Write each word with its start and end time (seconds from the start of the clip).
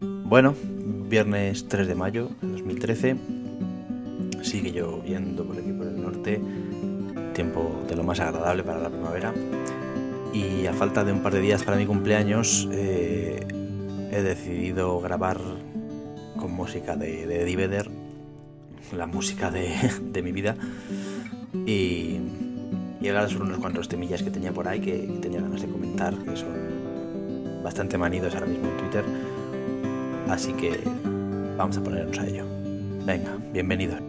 Bueno, 0.00 0.54
viernes 1.10 1.68
3 1.68 1.86
de 1.86 1.94
mayo 1.94 2.30
de 2.40 2.52
2013. 2.52 3.16
Sigue 4.40 4.72
lloviendo 4.72 5.44
por 5.44 5.58
aquí 5.58 5.72
por 5.72 5.88
el 5.88 6.00
norte. 6.00 6.40
Tiempo 7.34 7.84
de 7.86 7.96
lo 7.96 8.02
más 8.02 8.18
agradable 8.20 8.62
para 8.62 8.80
la 8.80 8.88
primavera. 8.88 9.34
Y 10.32 10.64
a 10.66 10.72
falta 10.72 11.04
de 11.04 11.12
un 11.12 11.22
par 11.22 11.34
de 11.34 11.42
días 11.42 11.64
para 11.64 11.76
mi 11.76 11.84
cumpleaños, 11.84 12.66
eh, 12.72 13.46
he 14.10 14.22
decidido 14.22 14.98
grabar 15.00 15.38
con 16.38 16.52
música 16.52 16.96
de, 16.96 17.26
de 17.26 17.84
la 18.96 19.06
música 19.06 19.50
de, 19.50 20.22
mi 20.22 20.32
vida. 20.32 20.56
Y, 21.66 22.20
y 23.02 23.08
hablar 23.08 23.28
sobre 23.28 23.44
unos 23.44 23.58
cuantos 23.58 23.86
temillas 23.86 24.22
que 24.22 24.30
tenía 24.30 24.52
por 24.52 24.66
ahí 24.66 24.80
que 24.80 25.18
tenía 25.20 25.42
ganas 25.42 25.60
de 25.60 25.68
comentar, 25.68 26.16
que 26.16 26.36
son 26.36 27.62
bastante 27.62 27.98
manidos 27.98 28.34
ahora 28.34 28.46
mismo 28.46 28.70
en 28.70 28.76
Twitter. 28.78 29.04
Así 30.30 30.52
que 30.52 30.80
vamos 31.56 31.76
a 31.76 31.82
ponernos 31.82 32.18
a 32.18 32.26
ello. 32.26 32.44
Venga, 33.04 33.36
bienvenidos. 33.52 34.00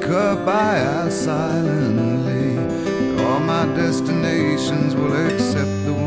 cup 0.00 0.46
I 0.46 0.76
ask 0.76 1.24
silently. 1.24 2.58
All 3.24 3.40
my 3.40 3.64
destinations 3.74 4.94
will 4.94 5.14
accept 5.14 5.84
the 5.86 6.03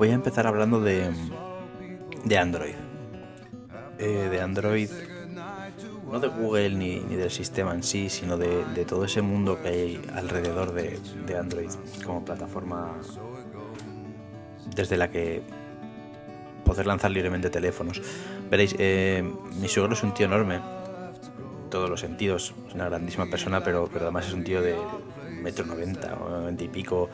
voy 0.00 0.08
a 0.08 0.14
empezar 0.14 0.46
hablando 0.46 0.80
de, 0.80 1.10
de 2.24 2.38
Android. 2.38 2.72
Eh, 3.98 4.28
de 4.30 4.40
Android, 4.40 4.88
no 6.10 6.18
de 6.18 6.28
Google 6.28 6.70
ni, 6.70 7.00
ni 7.00 7.16
del 7.16 7.30
sistema 7.30 7.74
en 7.74 7.82
sí, 7.82 8.08
sino 8.08 8.38
de, 8.38 8.64
de 8.64 8.86
todo 8.86 9.04
ese 9.04 9.20
mundo 9.20 9.60
que 9.60 9.68
hay 9.68 10.02
alrededor 10.14 10.72
de, 10.72 10.98
de 11.26 11.36
Android 11.36 11.68
como 12.06 12.24
plataforma 12.24 12.96
desde 14.74 14.96
la 14.96 15.10
que 15.10 15.42
poder 16.64 16.86
lanzar 16.86 17.10
libremente 17.10 17.50
teléfonos. 17.50 18.00
Veréis, 18.50 18.74
eh, 18.78 19.22
mi 19.60 19.68
suegro 19.68 19.92
es 19.92 20.02
un 20.02 20.14
tío 20.14 20.24
enorme, 20.24 20.54
en 20.54 21.68
todos 21.68 21.90
los 21.90 22.00
sentidos, 22.00 22.54
es 22.66 22.74
una 22.74 22.86
grandísima 22.86 23.26
persona, 23.26 23.62
pero 23.62 23.90
además 24.00 24.28
es 24.28 24.32
un 24.32 24.44
tío 24.44 24.62
de 24.62 24.76
metro 25.42 25.66
noventa 25.66 26.14
o 26.14 26.30
noventa 26.30 26.64
y 26.64 26.68
pico, 26.68 27.10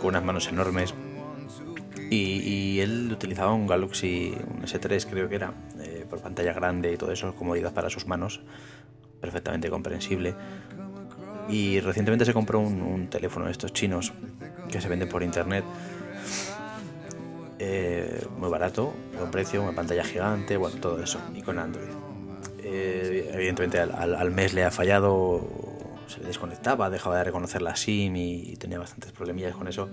con 0.00 0.08
unas 0.08 0.24
manos 0.24 0.48
enormes. 0.48 0.92
Y, 2.12 2.80
él 2.80 3.08
utilizaba 3.12 3.52
un 3.52 3.68
Galaxy, 3.68 4.34
un 4.52 4.62
S3 4.62 5.06
creo 5.08 5.28
que 5.28 5.36
era, 5.36 5.54
eh, 5.80 6.04
por 6.10 6.20
pantalla 6.20 6.52
grande 6.52 6.92
y 6.92 6.96
todo 6.96 7.12
eso, 7.12 7.36
comodidad 7.36 7.72
para 7.72 7.88
sus 7.88 8.06
manos, 8.06 8.40
perfectamente 9.20 9.70
comprensible. 9.70 10.34
Y 11.48 11.78
recientemente 11.78 12.24
se 12.24 12.32
compró 12.32 12.58
un, 12.58 13.08
teléfono 13.08 13.46
de 13.46 13.52
estos 13.52 13.72
chinos 13.72 14.12
que 14.70 14.80
se 14.80 14.88
venden 14.88 15.08
por 15.08 15.22
internet, 15.22 15.64
eh, 17.60 18.24
muy 18.36 18.48
barato, 18.48 18.92
buen 19.16 19.30
precio, 19.30 19.62
una 19.62 19.72
pantalla 19.72 20.02
gigante, 20.02 20.56
bueno, 20.56 20.76
todo 20.80 21.00
eso, 21.00 21.20
y 21.34 21.42
con 21.42 21.60
Android. 21.60 21.88
Eh, 22.62 23.30
evidentemente 23.32 23.78
al 23.78 24.30
mes 24.32 24.52
le 24.52 24.64
ha 24.64 24.70
fallado, 24.72 25.46
se 26.08 26.20
le 26.20 26.26
desconectaba, 26.26 26.90
dejaba 26.90 27.18
de 27.18 27.24
reconocer 27.24 27.62
la 27.62 27.76
SIM 27.76 28.16
y 28.16 28.56
tenía 28.56 28.80
bastantes 28.80 29.12
problemillas 29.12 29.54
con 29.54 29.68
eso. 29.68 29.88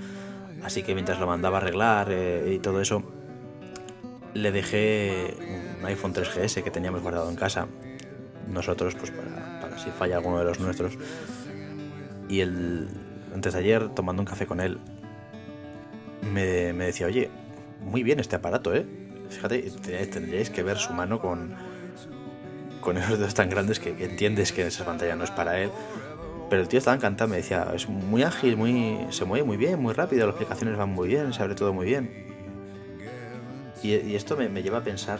Así 0.64 0.84
que 0.84 0.94
mientras 0.94 1.20
lo 1.20 1.28
mandaba 1.28 1.58
a 1.58 1.62
arreglar 1.62 2.08
eh, 2.12 2.54
y 2.56 2.60
todo 2.60 2.82
eso, 2.82 3.04
le 4.34 4.52
dejé 4.52 5.36
un 5.80 5.86
iPhone 5.86 6.14
3GS 6.14 6.64
que 6.64 6.72
teníamos 6.72 7.02
guardado 7.02 7.30
en 7.30 7.36
casa. 7.36 7.68
Nosotros, 8.48 8.96
pues 8.96 9.12
para, 9.12 9.78
si 9.78 9.90
falla 9.92 10.18
alguno 10.18 10.40
de 10.40 10.46
los 10.46 10.60
nuestros. 10.60 10.94
Y 12.30 12.42
el, 12.42 12.88
antes 13.34 13.54
de 13.54 13.60
ayer, 13.60 13.90
tomando 13.90 14.22
un 14.22 14.26
café 14.26 14.46
con 14.46 14.60
él, 14.60 14.80
me, 16.34 16.74
me 16.74 16.86
decía, 16.86 17.08
oye, 17.08 17.30
muy 17.82 18.04
bien 18.04 18.20
este 18.20 18.36
aparato, 18.36 18.74
¿eh? 18.74 18.86
Fíjate, 19.30 19.60
tendríais, 20.12 20.50
que 20.50 20.64
ver 20.64 20.78
su 20.78 20.94
mano 20.94 21.20
con, 21.20 21.54
con 22.82 22.98
esos 22.98 23.18
dedos 23.20 23.34
tan 23.34 23.50
grandes 23.50 23.80
que 23.80 23.90
entiendes 24.04 24.52
que 24.52 24.68
esa 24.68 24.86
pantalla 24.86 25.16
no 25.16 25.24
es 25.24 25.32
para 25.32 25.60
él. 25.60 25.70
Pero 26.50 26.62
el 26.62 26.68
tío 26.70 26.80
estaba 26.80 26.96
encantado, 26.96 27.30
me 27.30 27.38
decía, 27.38 27.72
es 27.76 27.90
muy 27.90 28.24
ágil, 28.24 28.56
muy, 28.56 29.00
se 29.10 29.26
mueve 29.26 29.46
muy 29.46 29.58
bien, 29.58 29.82
muy 29.82 29.94
rápido, 29.94 30.26
las 30.28 30.36
aplicaciones 30.36 30.78
van 30.78 30.90
muy 30.90 31.10
bien, 31.10 31.34
se 31.34 31.42
abre 31.44 31.56
todo 31.56 31.74
muy 31.74 31.86
bien. 31.86 32.26
Y, 33.84 34.16
esto 34.16 34.36
me, 34.38 34.48
me 34.50 34.64
lleva 34.64 34.80
a 34.80 34.84
pensar 34.84 35.20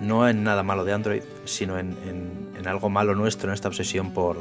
no 0.00 0.28
en 0.28 0.42
nada 0.42 0.62
malo 0.62 0.84
de 0.84 0.92
Android, 0.92 1.22
sino 1.44 1.78
en, 1.78 1.96
en- 2.06 2.46
en 2.58 2.66
algo 2.66 2.88
malo 2.88 3.14
nuestro, 3.14 3.50
en 3.50 3.54
esta 3.54 3.68
obsesión 3.68 4.12
por, 4.12 4.38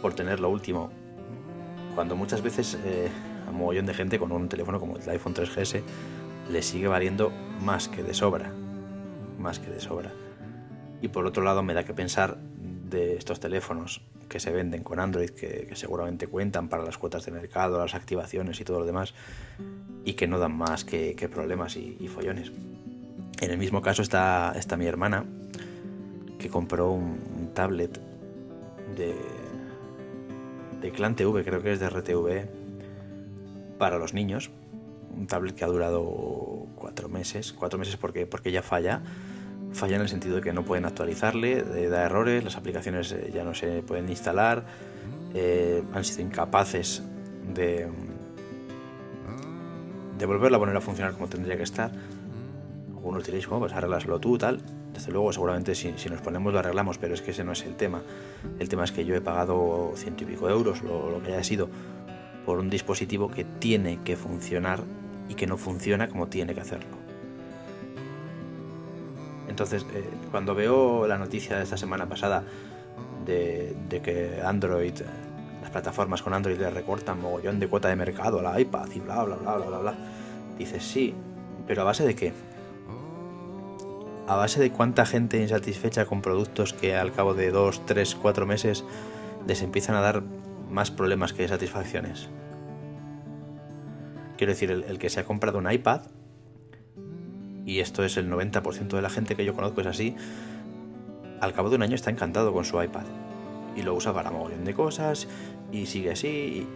por 0.00 0.14
tener 0.14 0.38
lo 0.40 0.48
último. 0.48 0.90
Cuando 1.96 2.14
muchas 2.16 2.40
veces 2.42 2.78
eh, 2.84 3.08
a 3.46 3.50
un 3.50 3.56
mogollón 3.58 3.86
de 3.86 3.94
gente 3.94 4.18
con 4.18 4.30
un 4.32 4.48
teléfono 4.48 4.78
como 4.80 4.96
el 4.96 5.10
iPhone 5.10 5.34
3GS 5.34 5.82
le 6.50 6.62
sigue 6.62 6.86
valiendo 6.88 7.32
más 7.60 7.88
que 7.88 8.02
de 8.02 8.14
sobra. 8.14 8.52
Más 9.38 9.58
que 9.58 9.70
de 9.70 9.80
sobra. 9.80 10.12
Y 11.02 11.08
por 11.08 11.26
otro 11.26 11.42
lado 11.42 11.62
me 11.64 11.74
da 11.74 11.84
que 11.84 11.92
pensar 11.92 12.38
de 12.92 13.16
estos 13.16 13.40
teléfonos 13.40 14.02
que 14.28 14.38
se 14.38 14.52
venden 14.52 14.84
con 14.84 15.00
Android, 15.00 15.30
que, 15.30 15.68
seguramente 15.74 16.26
cuentan 16.26 16.68
para 16.68 16.84
las 16.84 16.98
cuotas 16.98 17.26
de 17.26 17.32
mercado, 17.32 17.78
las 17.78 17.94
activaciones 17.94 18.60
y 18.60 18.64
todo 18.64 18.78
lo 18.78 18.86
demás, 18.86 19.14
y 20.04 20.14
que 20.14 20.26
no 20.26 20.38
dan 20.38 20.56
más 20.56 20.84
que, 20.84 21.28
problemas 21.32 21.76
y, 21.76 22.08
follones. 22.08 22.52
En 23.40 23.50
el 23.50 23.58
mismo 23.58 23.82
caso 23.82 24.02
está, 24.02 24.52
está 24.56 24.76
mi 24.76 24.86
hermana, 24.86 25.24
que 26.38 26.48
compró 26.48 26.92
un, 26.92 27.18
un 27.38 27.54
tablet 27.54 27.98
de, 28.96 29.16
de 30.80 30.90
Clan 30.92 31.16
TV, 31.16 31.44
creo 31.44 31.62
que 31.62 31.72
es 31.72 31.80
de 31.80 31.88
RTV, 31.88 32.62
para 33.78 33.98
los 33.98 34.14
niños. 34.14 34.50
Un 35.16 35.26
tablet 35.26 35.54
que 35.54 35.64
ha 35.64 35.68
durado 35.68 36.66
cuatro 36.76 37.08
meses, 37.08 37.52
cuatro 37.52 37.78
meses 37.78 37.96
porque, 37.96 38.26
porque 38.26 38.52
ya 38.52 38.62
falla. 38.62 39.02
Falla 39.72 39.96
en 39.96 40.02
el 40.02 40.08
sentido 40.08 40.36
de 40.36 40.42
que 40.42 40.52
no 40.52 40.64
pueden 40.64 40.84
actualizarle, 40.84 41.58
eh, 41.58 41.88
da 41.88 42.04
errores, 42.04 42.44
las 42.44 42.56
aplicaciones 42.56 43.12
eh, 43.12 43.30
ya 43.32 43.42
no 43.42 43.54
se 43.54 43.82
pueden 43.82 44.08
instalar, 44.08 44.64
eh, 45.34 45.82
han 45.92 46.04
sido 46.04 46.22
incapaces 46.22 47.02
de, 47.54 47.88
de 50.18 50.26
volverla 50.26 50.58
a 50.58 50.60
poner 50.60 50.76
a 50.76 50.80
funcionar 50.80 51.14
como 51.14 51.28
tendría 51.28 51.56
que 51.56 51.62
estar. 51.62 51.90
Algunos 52.88 53.24
diréis, 53.24 53.46
pues 53.46 53.72
arreglaslo 53.72 54.20
tú, 54.20 54.38
tal. 54.38 54.60
Desde 54.92 55.10
luego, 55.10 55.32
seguramente 55.32 55.74
si, 55.74 55.90
nos 56.10 56.20
ponemos 56.20 56.52
lo 56.52 56.58
arreglamos, 56.58 56.98
pero 56.98 57.14
es 57.14 57.22
que 57.22 57.30
ese 57.30 57.42
no 57.42 57.52
es 57.52 57.64
el 57.64 57.74
tema. 57.74 58.02
El 58.58 58.68
tema 58.68 58.84
es 58.84 58.92
que 58.92 59.04
yo 59.06 59.14
he 59.14 59.20
pagado 59.20 59.92
ciento 59.96 60.24
y 60.24 60.26
pico 60.26 60.48
euros, 60.50 60.82
lo 60.82 61.20
que 61.24 61.32
haya 61.32 61.42
sido, 61.42 61.70
por 62.44 62.58
un 62.58 62.70
dispositivo 62.70 63.30
que 63.30 63.44
tiene 63.44 64.00
que 64.04 64.16
funcionar 64.16 64.80
y 65.28 65.34
que 65.34 65.46
no 65.46 65.56
funciona 65.56 66.08
como 66.08 66.28
tiene 66.28 66.54
que 66.54 66.60
hacerlo. 66.60 67.01
Entonces, 69.52 69.84
eh, 69.92 70.02
cuando 70.30 70.54
veo 70.54 71.06
la 71.06 71.18
noticia 71.18 71.58
de 71.58 71.64
esta 71.64 71.76
semana 71.76 72.08
pasada 72.08 72.42
de, 73.26 73.76
que 74.02 74.40
Android, 74.42 74.98
eh, 74.98 75.04
las 75.60 75.70
plataformas 75.70 76.22
con 76.22 76.32
Android 76.32 76.56
le 76.58 76.70
recortan 76.70 77.20
mogollón 77.20 77.60
de 77.60 77.68
cuota 77.68 77.88
de 77.88 77.96
mercado 77.96 78.38
a 78.38 78.42
la 78.42 78.58
iPad 78.58 78.88
y 78.94 79.00
bla, 79.00 79.22
bla, 79.24 79.36
bla, 79.36 79.56
bla, 79.56 79.66
bla, 79.66 79.78
bla, 79.78 79.94
dices 80.56 80.82
sí, 80.82 81.14
pero 81.66 81.82
¿a 81.82 81.84
base 81.84 82.02
de 82.06 82.16
qué? 82.16 82.32
a 84.26 84.36
base 84.36 84.58
de 84.58 84.72
cuánta 84.72 85.04
gente 85.04 85.36
insatisfecha 85.36 86.06
con 86.06 86.22
productos 86.22 86.72
que 86.72 86.96
al 86.96 87.12
cabo 87.12 87.34
de 87.34 87.50
2, 87.50 87.84
3, 87.84 88.14
4 88.14 88.46
meses 88.46 88.84
les 89.46 89.60
empiezan 89.60 89.96
a 89.96 90.00
dar 90.00 90.22
más 90.70 90.90
problemas 90.90 91.34
que 91.34 91.46
satisfacciones. 91.46 92.30
Quiero 94.38 94.54
decir, 94.54 94.70
el 94.70 94.98
que 94.98 95.10
se 95.10 95.20
ha 95.20 95.24
comprado 95.24 95.58
un 95.58 95.70
iPad, 95.70 96.02
y 97.64 97.80
esto 97.80 98.04
es 98.04 98.16
el 98.16 98.30
90% 98.30 98.88
de 98.88 99.02
la 99.02 99.10
gente 99.10 99.36
que 99.36 99.44
yo 99.44 99.54
conozco 99.54 99.80
es 99.80 99.86
así, 99.86 100.16
al 101.40 101.52
cabo 101.52 101.70
de 101.70 101.76
un 101.76 101.82
año 101.82 101.94
está 101.94 102.10
encantado 102.10 102.52
con 102.52 102.64
su 102.64 102.80
iPad. 102.80 103.04
Y 103.76 103.82
lo 103.82 103.94
usa 103.94 104.12
para 104.12 104.30
mogollón 104.30 104.64
de 104.64 104.74
cosas, 104.74 105.26
y 105.70 105.86
sigue 105.86 106.10
así, 106.10 106.68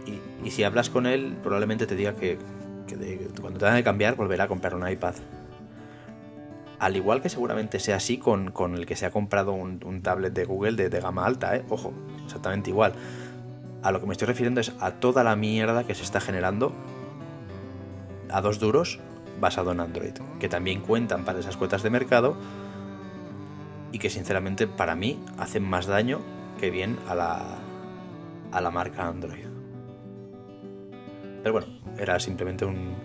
y, 0.43 0.49
si 0.49 0.63
hablas 0.63 0.89
con 0.89 1.05
él, 1.05 1.37
probablemente 1.43 1.85
te 1.85 1.95
diga 1.95 2.13
que, 2.13 2.39
que 2.87 3.29
cuando 3.39 3.59
tenga 3.59 3.75
que 3.75 3.83
cambiar 3.83 4.15
volverá 4.15 4.45
a 4.45 4.47
comprar 4.47 4.75
un 4.75 4.87
iPad. 4.87 5.13
Al 6.79 6.95
igual 6.95 7.21
que 7.21 7.29
seguramente 7.29 7.79
sea 7.79 7.97
así 7.97 8.17
con, 8.17 8.51
con 8.51 8.75
el 8.75 8.85
que 8.85 8.95
se 8.95 9.05
ha 9.05 9.11
comprado 9.11 9.51
un, 9.53 9.79
un 9.83 10.01
tablet 10.01 10.33
de 10.33 10.45
Google 10.45 10.73
de, 10.73 10.89
de 10.89 10.99
gama 10.99 11.25
alta, 11.25 11.55
¿eh? 11.55 11.63
Ojo, 11.69 11.93
exactamente 12.25 12.69
igual. 12.69 12.93
A 13.83 13.91
lo 13.91 13.99
que 13.99 14.05
me 14.05 14.11
estoy 14.11 14.27
refiriendo 14.27 14.61
es 14.61 14.73
a 14.79 14.91
toda 14.91 15.23
la 15.23 15.35
mierda 15.35 15.85
que 15.85 15.95
se 15.95 16.03
está 16.03 16.19
generando 16.19 16.73
a 18.29 18.41
dos 18.41 18.59
duros 18.59 18.99
basado 19.39 19.71
en 19.71 19.79
Android, 19.79 20.13
que 20.39 20.49
también 20.49 20.81
cuentan 20.81 21.25
para 21.25 21.39
esas 21.39 21.57
cuotas 21.57 21.83
de 21.83 21.89
mercado 21.89 22.35
y 23.91 23.99
que 23.99 24.09
sinceramente 24.09 24.67
para 24.67 24.95
mí 24.95 25.19
hacen 25.37 25.63
más 25.63 25.85
daño 25.85 26.21
que 26.59 26.71
bien 26.71 26.97
a 27.07 27.15
la, 27.15 27.57
a 28.51 28.61
la 28.61 28.71
marca 28.71 29.07
Android. 29.07 29.45
Pero 31.43 31.53
bueno, 31.53 31.67
era 31.97 32.19
simplemente 32.19 32.65
un, 32.65 32.95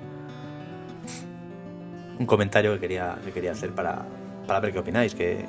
un 2.18 2.26
comentario 2.26 2.74
que 2.74 2.80
quería, 2.80 3.18
que 3.24 3.32
quería 3.32 3.52
hacer 3.52 3.72
para, 3.72 4.04
para 4.46 4.60
ver 4.60 4.72
qué 4.72 4.78
opináis, 4.78 5.14
que, 5.14 5.44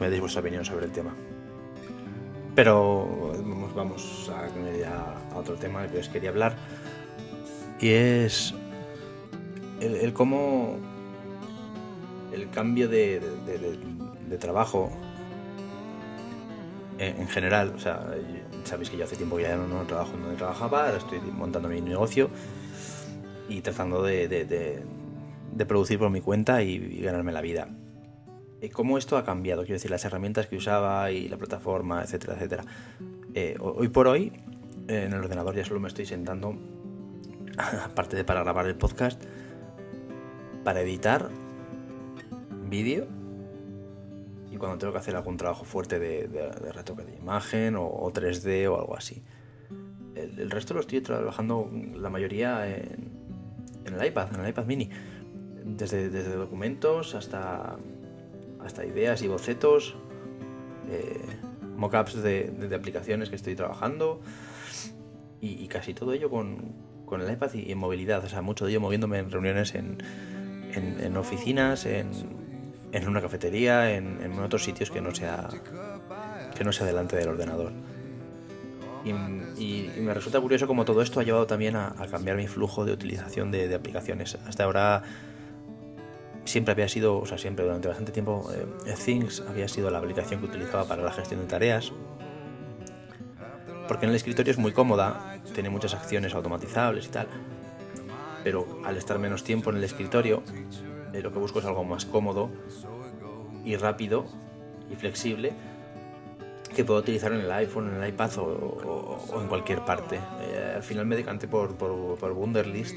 me 0.00 0.10
deis 0.10 0.20
vuestra 0.20 0.40
opinión 0.40 0.64
sobre 0.64 0.86
el 0.86 0.92
tema. 0.92 1.14
Pero 2.54 3.32
vamos, 3.38 3.74
vamos 3.74 4.32
a, 4.32 5.34
a, 5.34 5.38
otro 5.38 5.56
tema 5.56 5.86
que 5.86 5.98
os 5.98 6.08
quería 6.08 6.30
hablar. 6.30 6.54
Y 7.80 7.90
es 7.90 8.54
el, 9.84 9.96
el 9.96 10.12
cómo 10.12 10.76
el 12.32 12.50
cambio 12.50 12.88
de, 12.88 13.20
de, 13.20 13.58
de, 13.58 13.78
de 14.28 14.38
trabajo 14.38 14.90
en, 16.98 17.20
en, 17.20 17.28
general. 17.28 17.72
O 17.76 17.78
sea, 17.78 18.06
sabéis 18.64 18.90
que 18.90 18.96
yo 18.96 19.04
hace 19.04 19.16
tiempo 19.16 19.36
que 19.36 19.42
ya 19.42 19.56
no, 19.56 19.66
no 19.66 19.82
trabajo 19.82 20.12
donde 20.16 20.36
trabajaba, 20.36 20.86
ahora 20.86 20.98
estoy 20.98 21.20
montando 21.20 21.68
mi 21.68 21.80
negocio 21.80 22.30
y 23.48 23.60
tratando 23.60 24.02
de, 24.02 24.82
producir 25.68 25.98
por 25.98 26.10
mi 26.10 26.20
cuenta 26.20 26.62
y, 26.62 26.74
y 26.74 27.00
ganarme 27.02 27.32
la 27.32 27.40
vida 27.40 27.68
cómo 28.70 28.98
esto 28.98 29.16
ha 29.16 29.24
cambiado, 29.24 29.62
quiero 29.62 29.74
decir, 29.74 29.90
las 29.90 30.04
herramientas 30.04 30.46
que 30.46 30.56
usaba 30.56 31.10
y 31.10 31.28
la 31.28 31.36
plataforma, 31.36 32.02
etcétera, 32.02 32.34
etcétera. 32.34 32.64
Eh, 33.34 33.56
hoy 33.60 33.88
por 33.88 34.06
hoy, 34.06 34.32
en 34.88 35.12
el 35.12 35.20
ordenador 35.20 35.54
ya 35.54 35.64
solo 35.64 35.80
me 35.80 35.88
estoy 35.88 36.06
sentando, 36.06 36.56
aparte 37.84 38.16
de 38.16 38.24
para 38.24 38.42
grabar 38.42 38.66
el 38.66 38.76
podcast, 38.76 39.22
para 40.64 40.80
editar 40.80 41.28
vídeo 42.68 43.06
y 44.50 44.56
cuando 44.56 44.78
tengo 44.78 44.92
que 44.92 44.98
hacer 44.98 45.16
algún 45.16 45.36
trabajo 45.36 45.64
fuerte 45.64 45.98
de, 45.98 46.28
de, 46.28 46.50
de 46.50 46.72
retoque 46.72 47.04
de 47.04 47.16
imagen 47.16 47.76
o, 47.76 47.86
o, 47.86 48.12
3D 48.12 48.68
o 48.70 48.78
algo 48.78 48.96
así. 48.96 49.22
El, 50.14 50.50
resto 50.50 50.74
lo 50.74 50.80
estoy 50.80 51.00
trabajando 51.00 51.70
la 51.96 52.08
mayoría 52.08 52.66
en, 52.68 53.12
el 53.84 54.06
iPad, 54.06 54.34
en 54.34 54.40
el 54.40 54.48
iPad 54.48 54.64
mini. 54.64 54.90
Desde, 55.64 56.08
desde 56.08 56.36
documentos 56.36 57.14
hasta 57.14 57.76
hasta 58.64 58.84
ideas 58.84 59.22
y 59.22 59.28
bocetos, 59.28 59.94
eh, 60.88 61.20
mockups 61.76 62.22
de, 62.22 62.70
aplicaciones 62.74 63.28
que 63.28 63.36
estoy 63.36 63.54
trabajando 63.54 64.20
y, 65.40 65.62
y 65.62 65.68
casi 65.68 65.94
todo 65.94 66.12
ello 66.12 66.30
con, 66.30 66.74
el 67.12 67.30
iPad 67.30 67.54
y 67.54 67.70
en 67.70 67.78
movilidad, 67.78 68.24
o 68.24 68.28
sea, 68.28 68.42
mucho 68.42 68.64
de 68.64 68.72
ello 68.72 68.80
moviéndome 68.80 69.18
en 69.18 69.30
reuniones 69.30 69.76
en, 69.76 69.98
en, 70.76 71.00
en 71.00 71.16
oficinas, 71.16 71.86
en, 71.86 72.10
en, 72.92 73.08
una 73.08 73.20
cafetería, 73.20 73.94
en, 73.94 74.22
en, 74.22 74.38
otros 74.38 74.64
sitios 74.64 74.90
que 74.90 75.00
no 75.00 75.14
sea 75.14 75.48
que 76.54 76.64
no 76.64 76.72
sea 76.72 76.86
delante 76.86 77.16
del 77.16 77.28
ordenador. 77.28 77.72
Y, 79.04 79.10
y, 79.60 79.92
me 79.98 80.14
resulta 80.14 80.40
curioso 80.40 80.66
como 80.66 80.84
todo 80.84 81.02
esto 81.02 81.20
ha 81.20 81.24
llevado 81.24 81.46
también 81.46 81.76
a, 81.76 81.94
cambiar 82.10 82.36
mi 82.36 82.46
flujo 82.46 82.84
de 82.84 82.92
utilización 82.92 83.50
de, 83.50 83.68
de 83.68 83.74
aplicaciones. 83.74 84.38
Hasta 84.46 84.64
ahora 84.64 85.02
siempre 86.44 86.72
había 86.72 86.88
sido, 86.88 87.18
o 87.18 87.26
sea, 87.26 87.38
siempre 87.38 87.64
durante 87.64 87.88
bastante 87.88 88.12
tiempo, 88.12 88.50
eh, 88.86 88.94
Things 89.04 89.42
había 89.48 89.68
sido 89.68 89.90
la 89.90 89.98
aplicación 89.98 90.40
que 90.40 90.46
utilizaba 90.46 90.84
para 90.86 91.02
la 91.02 91.12
gestión 91.12 91.40
de 91.40 91.46
tareas. 91.46 91.92
Porque 93.88 94.06
en 94.06 94.10
el 94.10 94.16
escritorio 94.16 94.50
es 94.50 94.58
muy 94.58 94.72
cómoda, 94.72 95.38
tiene 95.52 95.68
muchas 95.68 95.94
acciones 95.94 96.34
automatizables 96.34 97.06
y 97.06 97.08
tal. 97.08 97.28
Pero 98.44 98.80
al 98.84 98.96
estar 98.96 99.18
menos 99.18 99.42
tiempo 99.42 99.70
en 99.70 99.76
el 99.76 99.84
escritorio, 99.84 100.42
eh, 101.12 101.20
lo 101.20 101.32
que 101.32 101.38
busco 101.38 101.58
es 101.58 101.64
algo 101.64 101.82
más 101.82 102.04
cómodo 102.04 102.50
y 103.64 103.76
rápido 103.76 104.26
y 104.92 104.94
flexible 104.94 105.52
que 106.76 106.84
puedo 106.84 107.00
utilizar 107.00 107.32
en 107.32 107.40
el 107.40 107.52
iPhone, 107.52 107.88
en 107.88 108.02
el 108.02 108.08
iPad 108.08 108.38
o, 108.38 108.42
o, 108.42 109.34
o 109.34 109.40
en 109.40 109.48
cualquier 109.48 109.84
parte. 109.84 110.16
Eh, 110.40 110.72
al 110.76 110.82
final 110.82 111.06
me 111.06 111.16
decanté 111.16 111.48
por, 111.48 111.74
por, 111.76 112.16
por 112.16 112.32
Wunderlist, 112.32 112.96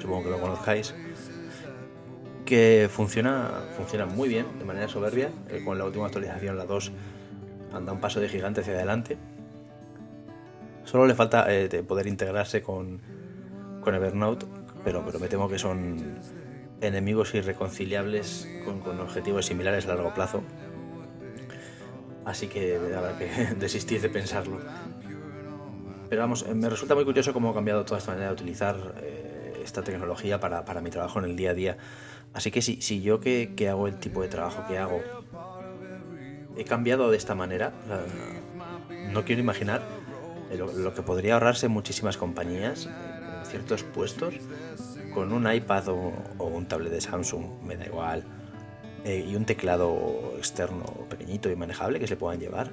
supongo 0.00 0.24
que 0.24 0.30
lo 0.30 0.40
conozcáis 0.40 0.94
que 2.44 2.88
funciona, 2.90 3.62
funciona 3.76 4.06
muy 4.06 4.28
bien, 4.28 4.46
de 4.58 4.64
manera 4.64 4.88
soberbia. 4.88 5.30
Eh, 5.48 5.62
con 5.64 5.78
la 5.78 5.84
última 5.84 6.06
actualización, 6.06 6.56
la 6.56 6.66
2, 6.66 6.92
anda 7.72 7.92
un 7.92 8.00
paso 8.00 8.20
de 8.20 8.28
gigante 8.28 8.60
hacia 8.60 8.74
adelante. 8.74 9.16
Solo 10.84 11.06
le 11.06 11.14
falta 11.14 11.46
eh, 11.48 11.68
poder 11.82 12.06
integrarse 12.06 12.62
con, 12.62 13.00
con 13.84 13.94
Evernote, 13.94 14.46
pero, 14.84 15.04
pero 15.04 15.18
me 15.18 15.28
temo 15.28 15.48
que 15.48 15.58
son 15.58 16.18
enemigos 16.80 17.34
irreconciliables 17.34 18.48
con, 18.64 18.80
con 18.80 19.00
objetivos 19.00 19.46
similares 19.46 19.86
a 19.86 19.88
largo 19.88 20.12
plazo. 20.14 20.42
Así 22.24 22.48
que 22.48 22.76
habrá 22.96 23.16
que 23.18 23.54
desistir 23.58 24.00
de 24.00 24.08
pensarlo. 24.08 24.58
Pero 26.08 26.22
vamos, 26.22 26.46
me 26.54 26.68
resulta 26.68 26.94
muy 26.94 27.04
curioso 27.04 27.32
cómo 27.32 27.50
ha 27.50 27.54
cambiado 27.54 27.84
toda 27.84 27.98
esta 27.98 28.12
manera 28.12 28.28
de 28.28 28.34
utilizar 28.34 28.94
eh, 29.02 29.60
esta 29.64 29.82
tecnología 29.82 30.40
para, 30.40 30.64
para 30.64 30.80
mi 30.80 30.90
trabajo 30.90 31.18
en 31.18 31.26
el 31.26 31.36
día 31.36 31.50
a 31.50 31.54
día. 31.54 31.76
Así 32.32 32.50
que 32.50 32.62
si, 32.62 32.82
si 32.82 33.00
yo 33.02 33.20
que, 33.20 33.54
que, 33.56 33.68
hago 33.68 33.86
el 33.86 33.98
tipo 33.98 34.22
de 34.22 34.28
trabajo 34.28 34.64
que 34.68 34.78
hago 34.78 35.00
he 36.56 36.64
cambiado 36.64 37.10
de 37.10 37.16
esta 37.16 37.34
manera, 37.34 37.72
no 39.12 39.24
quiero 39.24 39.40
imaginar 39.40 39.82
lo, 40.56 40.72
lo 40.72 40.94
que 40.94 41.02
podría 41.02 41.34
ahorrarse 41.34 41.68
muchísimas 41.68 42.16
compañías 42.16 42.88
en 43.54 43.60
ciertos 43.60 43.82
puestos 43.84 44.34
con 45.12 45.32
un 45.32 45.50
iPad 45.50 45.88
o, 45.88 46.12
o 46.38 46.46
un 46.46 46.66
tablet 46.66 46.92
de 46.92 47.00
Samsung, 47.00 47.62
me 47.62 47.76
da 47.76 47.86
igual, 47.86 48.24
eh, 49.04 49.24
y 49.28 49.36
un 49.36 49.44
teclado 49.44 50.34
externo 50.38 50.84
pequeñito 51.08 51.50
y 51.50 51.56
manejable 51.56 52.00
que 52.00 52.06
se 52.06 52.16
puedan 52.16 52.40
llevar. 52.40 52.70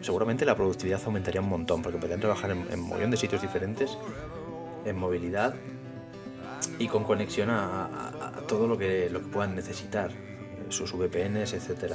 Seguramente 0.00 0.44
la 0.44 0.54
productividad 0.54 1.00
aumentaría 1.04 1.40
un 1.40 1.48
montón 1.48 1.82
porque 1.82 1.98
podrían 1.98 2.20
trabajar 2.20 2.52
en, 2.52 2.64
en 2.70 2.80
un 2.80 3.10
de 3.10 3.16
sitios 3.16 3.42
diferentes, 3.42 3.98
en 4.84 4.96
movilidad 4.96 5.54
y 6.78 6.86
con 6.86 7.04
conexión 7.04 7.50
a, 7.50 7.86
a, 7.86 8.08
a, 8.28 8.30
todo 8.46 8.66
lo 8.66 8.78
que, 8.78 9.10
lo 9.10 9.20
que 9.20 9.26
puedan 9.26 9.54
necesitar, 9.54 10.10
sus 10.68 10.92
VPNs, 10.92 11.52
etc. 11.52 11.94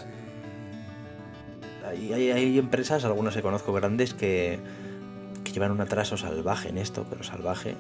Hay, 1.88 2.14
hay, 2.14 2.32
hay, 2.32 2.60
empresas, 2.60 3.06
algunas 3.06 3.36
que 3.36 3.42
conozco 3.42 3.74
grandes, 3.74 4.14
que, 4.14 4.60
llevan 5.54 5.72
un 5.72 5.82
atraso 5.82 6.18
salvaje 6.18 6.70
en 6.70 6.78
esto, 6.78 7.06
pero 7.10 7.24
salvaje. 7.24 7.76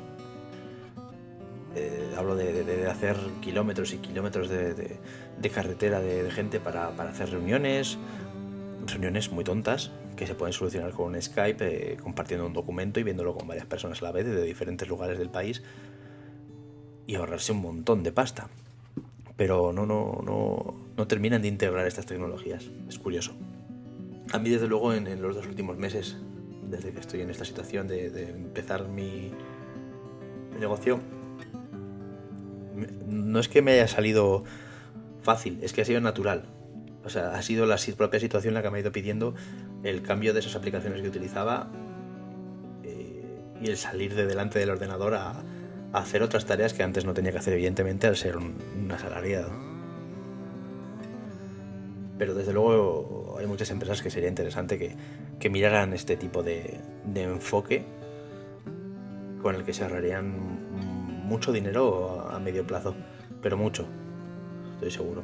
Eh, 1.75 2.13
hablo 2.17 2.35
de, 2.35 2.87
hacer 2.89 3.15
kilómetros 3.41 3.93
y 3.93 3.97
kilómetros 3.97 4.49
de, 4.49 4.99
carretera 5.53 6.01
de, 6.01 6.29
gente 6.31 6.59
para, 6.59 6.91
para, 6.95 7.11
hacer 7.11 7.31
reuniones, 7.31 7.97
reuniones 8.87 9.31
muy 9.31 9.43
tontas 9.43 9.91
que 10.15 10.27
se 10.27 10.35
pueden 10.35 10.53
solucionar 10.53 10.91
con 10.91 11.15
un 11.15 11.21
Skype, 11.21 11.93
eh, 11.93 11.97
compartiendo 11.97 12.45
un 12.45 12.53
documento 12.53 12.99
y 12.99 13.03
viéndolo 13.03 13.33
con 13.33 13.47
varias 13.47 13.65
personas 13.65 14.01
a 14.01 14.05
la 14.05 14.11
vez 14.11 14.25
de 14.25 14.43
diferentes 14.43 14.87
lugares 14.87 15.17
del 15.17 15.29
país 15.29 15.63
y 17.07 17.15
ahorrarse 17.15 17.53
un 17.53 17.61
montón 17.61 18.03
de 18.03 18.11
pasta. 18.11 18.49
Pero 19.37 19.73
no, 19.73 19.85
no, 19.85 20.21
no, 20.23 20.75
no 20.95 21.07
terminan 21.07 21.41
de 21.41 21.47
integrar 21.47 21.87
estas 21.87 22.05
tecnologías. 22.05 22.69
Es 22.87 22.99
curioso. 22.99 23.33
A 24.31 24.39
mí, 24.39 24.49
desde 24.49 24.67
luego, 24.67 24.93
en, 24.93 25.07
en 25.07 25.21
los 25.21 25.35
dos 25.35 25.47
últimos 25.47 25.77
meses, 25.77 26.17
desde 26.71 26.91
que 26.91 26.99
estoy 26.99 27.21
en 27.21 27.29
esta 27.29 27.45
situación 27.45 27.87
de, 27.87 28.29
empezar 28.29 28.87
mi, 28.87 29.31
negocio, 30.59 30.99
no 33.07 33.39
es 33.39 33.47
que 33.47 33.61
me 33.61 33.73
haya 33.73 33.87
salido 33.87 34.43
fácil, 35.21 35.59
es 35.61 35.73
que 35.73 35.81
ha 35.81 35.85
sido 35.85 36.01
natural. 36.01 36.45
O 37.03 37.09
sea, 37.09 37.33
ha 37.35 37.41
sido 37.41 37.65
la 37.65 37.77
propia 37.97 38.19
situación 38.19 38.53
la 38.53 38.61
que 38.61 38.69
me 38.69 38.77
ha 38.77 38.81
ido 38.81 38.91
pidiendo 38.91 39.33
el 39.83 40.01
cambio 40.01 40.33
de 40.33 40.39
esas 40.39 40.55
aplicaciones 40.55 41.01
que 41.01 41.07
utilizaba 41.07 41.71
eh, 42.83 43.23
y 43.61 43.67
el 43.67 43.77
salir 43.77 44.15
de 44.15 44.25
delante 44.25 44.59
del 44.59 44.69
ordenador 44.69 45.15
a, 45.15 45.43
hacer 45.93 46.23
otras 46.23 46.45
tareas 46.45 46.73
que 46.73 46.83
antes 46.83 47.03
no 47.03 47.13
tenía 47.13 47.33
que 47.33 47.39
hacer, 47.39 47.53
evidentemente, 47.53 48.07
al 48.07 48.15
ser 48.15 48.37
un 48.37 48.89
asalariado. 48.93 49.51
Pero 52.17 52.33
desde 52.33 52.53
luego 52.53 53.35
hay 53.39 53.47
muchas 53.47 53.71
empresas 53.71 54.01
que 54.01 54.09
sería 54.09 54.29
interesante 54.29 54.77
que, 54.77 54.95
que 55.41 55.49
miraran 55.49 55.91
este 55.93 56.15
tipo 56.15 56.43
de, 56.43 56.79
enfoque 57.15 57.83
con 59.41 59.55
el 59.55 59.63
que 59.63 59.73
se 59.73 59.83
ahorrarían 59.83 61.27
mucho 61.27 61.51
dinero 61.51 62.29
a 62.31 62.39
medio 62.39 62.65
plazo, 62.65 62.95
pero 63.41 63.57
mucho, 63.57 63.87
estoy 64.75 64.91
seguro. 64.91 65.23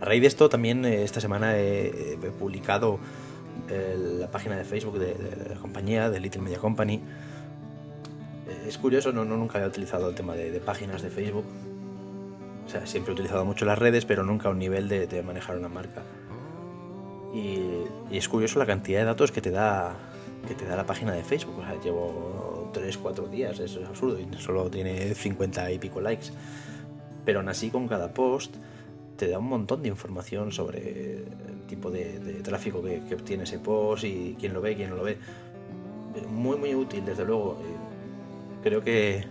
A 0.00 0.04
raíz 0.04 0.20
de 0.20 0.28
esto 0.28 0.48
también 0.50 0.84
eh, 0.84 1.02
esta 1.02 1.20
semana 1.20 1.56
he, 1.56 2.18
publicado 2.38 3.00
eh, 3.70 3.96
la 4.20 4.30
página 4.30 4.56
de 4.56 4.64
Facebook 4.64 4.98
de, 4.98 5.16
la 5.48 5.56
compañía, 5.56 6.10
de 6.10 6.20
Little 6.20 6.42
Media 6.42 6.58
Company, 6.58 7.02
es 8.66 8.76
curioso, 8.76 9.10
no, 9.10 9.24
nunca 9.24 9.62
he 9.62 9.66
utilizado 9.66 10.10
el 10.10 10.14
tema 10.14 10.34
de, 10.34 10.50
de, 10.50 10.60
páginas 10.60 11.00
de 11.00 11.08
Facebook. 11.08 11.46
O 12.66 12.68
sea, 12.68 12.86
siempre 12.86 13.12
he 13.12 13.14
utilizado 13.14 13.44
mucho 13.44 13.64
las 13.64 13.78
redes, 13.78 14.04
pero 14.04 14.22
nunca 14.22 14.48
a 14.48 14.52
un 14.52 14.58
nivel 14.58 14.88
de 14.88 15.22
manejar 15.22 15.56
una 15.56 15.68
marca. 15.68 16.02
Y, 17.32 17.60
es 18.10 18.28
curioso 18.28 18.58
la 18.58 18.66
cantidad 18.66 19.00
de 19.00 19.04
datos 19.06 19.30
que 19.30 19.40
te 19.40 19.50
da 19.50 19.94
que 20.48 20.54
te 20.54 20.64
da 20.64 20.74
la 20.74 20.86
página 20.86 21.12
de 21.12 21.22
Facebook. 21.22 21.58
O 21.58 21.62
sea, 21.62 21.80
llevo 21.80 22.70
3, 22.72 22.96
4 22.98 23.28
días, 23.28 23.58
eso 23.60 23.80
es 23.80 23.88
absurdo, 23.88 24.18
y 24.18 24.26
solo 24.38 24.70
tiene 24.70 25.14
50 25.14 25.70
y 25.72 25.78
pico 25.78 26.00
likes. 26.00 26.28
Pero 27.24 27.40
aún 27.40 27.48
así, 27.48 27.70
con 27.70 27.86
cada 27.86 28.12
post, 28.12 28.56
te 29.16 29.28
da 29.28 29.38
un 29.38 29.48
montón 29.48 29.82
de 29.82 29.88
información 29.88 30.50
sobre 30.50 31.18
el 31.18 31.66
tipo 31.68 31.90
de, 31.90 32.18
de 32.18 32.32
tráfico 32.42 32.82
que, 32.82 33.02
que 33.06 33.14
obtiene 33.14 33.44
ese 33.44 33.58
post 33.58 34.04
y 34.04 34.34
quién 34.38 34.54
lo 34.54 34.62
ve, 34.62 34.74
quién 34.74 34.90
no 34.90 34.96
lo 34.96 35.02
ve. 35.04 35.18
Muy, 36.28 36.56
muy 36.56 36.74
útil, 36.74 37.04
desde 37.04 37.24
luego 37.24 37.58
creo 38.62 38.82
que 38.82 39.24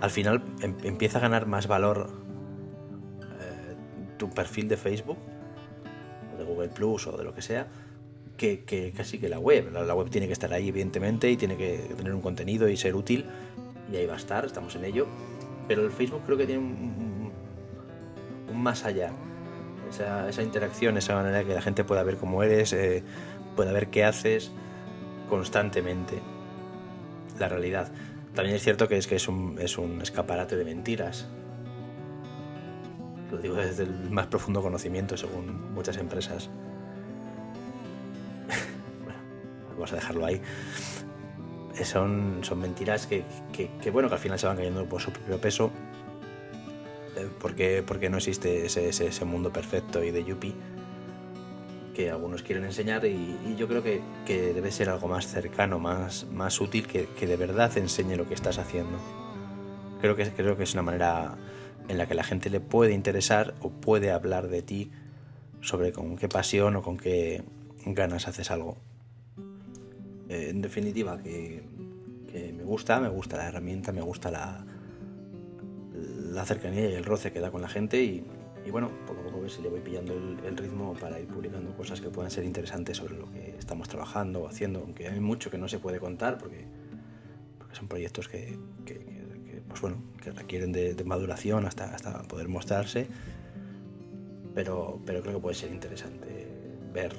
al 0.00 0.10
final 0.10 0.42
em- 0.60 0.76
empieza 0.82 1.18
a 1.18 1.20
ganar 1.20 1.46
más 1.46 1.66
valor 1.66 2.10
eh, 3.22 3.74
tu 4.18 4.30
perfil 4.30 4.68
de 4.68 4.76
Facebook, 4.76 5.18
Google 6.44 6.68
Plus 6.68 7.06
o 7.06 7.16
de 7.16 7.24
lo 7.24 7.34
que 7.34 7.42
sea, 7.42 7.66
que, 8.36 8.92
casi 8.96 9.18
que 9.18 9.28
la 9.28 9.38
web. 9.38 9.72
La, 9.72 9.94
web 9.94 10.10
tiene 10.10 10.26
que 10.26 10.32
estar 10.32 10.52
ahí, 10.52 10.68
evidentemente, 10.68 11.30
y 11.30 11.36
tiene 11.36 11.56
que 11.56 11.78
tener 11.96 12.14
un 12.14 12.20
contenido 12.20 12.68
y 12.68 12.76
ser 12.76 12.94
útil, 12.94 13.26
y 13.92 13.96
ahí 13.96 14.06
va 14.06 14.14
a 14.14 14.18
estar, 14.18 14.44
estamos 14.44 14.74
en 14.76 14.84
ello. 14.84 15.06
Pero 15.68 15.84
el 15.84 15.90
Facebook 15.90 16.22
creo 16.26 16.36
que 16.36 16.46
tiene 16.46 16.60
un, 16.60 17.32
más 18.52 18.84
allá. 18.84 19.12
Esa, 19.88 20.28
esa 20.28 20.42
interacción, 20.42 20.96
esa 20.96 21.14
manera 21.14 21.44
que 21.44 21.54
la 21.54 21.62
gente 21.62 21.84
pueda 21.84 22.02
ver 22.02 22.16
cómo 22.16 22.42
eres, 22.42 22.72
eh, 22.72 23.02
pueda 23.54 23.72
ver 23.72 23.88
qué 23.88 24.04
haces 24.04 24.50
constantemente. 25.28 26.20
La 27.38 27.48
realidad. 27.48 27.92
También 28.34 28.56
es 28.56 28.62
cierto 28.62 28.88
que 28.88 28.96
es 28.96 29.28
un 29.28 30.00
escaparate 30.02 30.56
de 30.56 30.64
mentiras. 30.64 31.28
Lo 33.34 33.40
digo 33.40 33.56
desde 33.56 33.82
el 33.84 34.10
más 34.10 34.26
profundo 34.28 34.62
conocimiento, 34.62 35.16
según 35.16 35.72
muchas 35.74 35.96
empresas. 35.96 36.48
bueno, 39.04 39.18
vamos 39.74 39.92
a 39.92 39.96
dejarlo 39.96 40.26
ahí. 40.26 40.40
Eh, 41.78 41.84
Son, 41.84 42.38
son 42.42 42.60
mentiras 42.60 43.06
que, 43.06 43.24
que- 43.52 43.70
que, 43.82 43.90
bueno, 43.90 44.08
que 44.08 44.14
al 44.14 44.20
final 44.20 44.38
se 44.38 44.46
van 44.46 44.56
cayendo 44.56 44.84
por 44.88 45.00
su 45.00 45.10
propio 45.12 45.38
peso. 45.38 45.70
Eh, 47.16 47.28
Porque, 47.40 47.82
porque 47.86 48.08
no 48.10 48.16
existe 48.18 48.66
ese, 48.66 48.88
ese, 48.88 49.06
ese 49.08 49.24
mundo 49.24 49.52
perfecto 49.52 50.02
y 50.02 50.10
de 50.10 50.24
Yuppie 50.24 50.54
que 51.94 52.10
algunos 52.10 52.42
quieren 52.42 52.64
enseñar 52.64 53.04
y, 53.04 53.38
y 53.46 53.54
yo 53.56 53.68
creo 53.68 53.80
que, 53.80 54.00
que 54.26 54.52
debe 54.52 54.72
ser 54.72 54.90
algo 54.90 55.06
más 55.06 55.28
cercano, 55.28 55.78
más, 55.78 56.26
más 56.32 56.60
útil, 56.60 56.88
que, 56.88 57.06
que 57.18 57.28
de 57.28 57.36
verdad 57.36 57.76
enseñe 57.78 58.16
lo 58.16 58.26
que 58.26 58.34
estás 58.34 58.58
haciendo. 58.58 58.98
Creo 60.00 60.16
que, 60.16 60.28
creo 60.32 60.56
que 60.56 60.64
es 60.64 60.72
una 60.74 60.82
manera 60.82 61.36
en 61.88 61.98
la 61.98 62.06
que 62.06 62.14
la 62.14 62.24
gente 62.24 62.50
le 62.50 62.60
puede 62.60 62.92
interesar 62.92 63.54
o 63.60 63.70
puede 63.70 64.10
hablar 64.10 64.48
de 64.48 64.62
ti 64.62 64.90
sobre 65.60 65.92
con 65.92 66.16
qué 66.16 66.28
pasión 66.28 66.76
o 66.76 66.82
con 66.82 66.96
qué 66.96 67.42
ganas 67.86 68.28
haces 68.28 68.50
algo. 68.50 68.76
Eh, 70.28 70.48
en 70.50 70.62
definitiva, 70.62 71.18
que, 71.22 71.62
me 72.34 72.64
gusta, 72.64 72.98
me 73.00 73.08
gusta 73.08 73.36
la 73.36 73.48
herramienta, 73.48 73.92
me 73.92 74.00
gusta 74.00 74.30
la, 74.30 74.64
la 76.34 76.44
cercanía 76.44 76.90
y 76.90 76.94
el 76.94 77.04
roce 77.04 77.32
que 77.32 77.40
da 77.40 77.50
con 77.50 77.62
la 77.62 77.68
gente 77.68 78.02
y, 78.02 78.24
bueno, 78.70 78.90
poco 79.06 79.20
a 79.20 79.24
poco 79.24 79.40
ver 79.40 79.50
si 79.50 79.62
le 79.62 79.68
voy 79.68 79.80
pillando 79.80 80.14
el, 80.14 80.56
ritmo 80.56 80.94
para 80.94 81.20
ir 81.20 81.28
publicando 81.28 81.76
cosas 81.76 82.00
que 82.00 82.08
puedan 82.08 82.30
ser 82.30 82.44
interesantes 82.44 82.96
sobre 82.96 83.16
lo 83.16 83.30
que 83.30 83.54
estamos 83.58 83.88
trabajando 83.88 84.42
o 84.42 84.48
haciendo, 84.48 84.80
aunque 84.80 85.08
hay 85.08 85.20
mucho 85.20 85.50
que 85.50 85.58
no 85.58 85.68
se 85.68 85.78
puede 85.78 86.00
contar 86.00 86.38
porque, 86.38 86.64
son 87.72 87.88
proyectos 87.88 88.28
que, 88.28 88.58
pues 89.74 89.82
bueno, 89.82 89.96
que 90.22 90.30
requieren 90.30 90.70
de, 90.70 90.94
de 90.94 91.04
maduración 91.04 91.66
hasta, 91.66 91.92
hasta 91.92 92.22
poder 92.22 92.46
mostrarse, 92.46 93.08
pero, 94.54 95.00
pero 95.04 95.20
creo 95.20 95.34
que 95.34 95.40
puede 95.40 95.56
ser 95.56 95.72
interesante 95.72 96.46
ver 96.92 97.12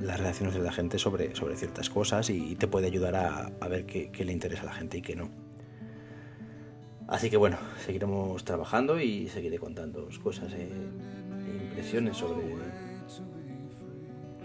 las 0.00 0.18
reacciones 0.18 0.54
de 0.54 0.62
la 0.62 0.72
gente 0.72 0.98
sobre, 0.98 1.36
sobre 1.36 1.54
ciertas 1.56 1.90
cosas 1.90 2.30
y, 2.30 2.56
te 2.56 2.66
puede 2.66 2.86
ayudar 2.86 3.14
a, 3.14 3.52
a 3.60 3.68
ver 3.68 3.84
qué, 3.84 4.24
le 4.24 4.32
interesa 4.32 4.62
a 4.62 4.66
la 4.66 4.72
gente 4.72 4.96
y 4.96 5.02
qué 5.02 5.16
no. 5.16 5.28
Así 7.08 7.28
que 7.28 7.36
bueno, 7.36 7.58
seguiremos 7.84 8.42
trabajando 8.42 8.98
y 8.98 9.28
seguiré 9.28 9.58
contando 9.58 10.08
cosas 10.22 10.50
e 10.54 10.70
impresiones 11.62 12.16
sobre, 12.16 12.42